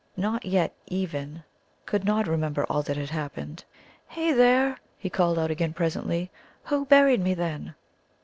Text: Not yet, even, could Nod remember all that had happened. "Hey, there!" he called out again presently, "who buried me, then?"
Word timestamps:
Not 0.17 0.45
yet, 0.47 0.73
even, 0.87 1.43
could 1.85 2.05
Nod 2.05 2.27
remember 2.27 2.63
all 2.67 2.81
that 2.81 2.97
had 2.97 3.11
happened. 3.11 3.65
"Hey, 4.07 4.31
there!" 4.33 4.79
he 4.97 5.11
called 5.11 5.37
out 5.37 5.51
again 5.51 5.73
presently, 5.73 6.31
"who 6.63 6.85
buried 6.85 7.21
me, 7.21 7.35
then?" 7.35 7.75